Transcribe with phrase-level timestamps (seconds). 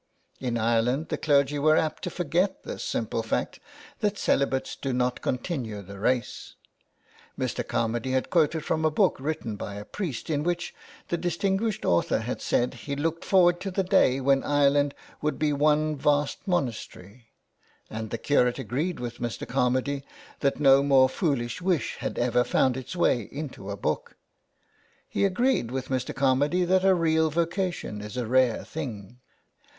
[0.39, 3.59] In Ireland the clergy were apt to forget this simple fact
[3.99, 6.55] that celi bates do not continue the race.
[7.37, 7.63] Mr.
[7.63, 10.73] Carmady had quoted from a book written by a priest in which
[11.09, 15.53] the distinguished author had said he looked forward to the day when Ireland would be
[15.53, 17.27] one vast monastery,
[17.87, 19.45] and the curate agreed with Mr.
[19.45, 20.01] Carmady
[20.39, 24.17] that no more foolish wish had ever found its way into a book.
[25.07, 26.11] He agreed with Mr.
[26.11, 29.19] Carmady that a real vocation is a rare thing.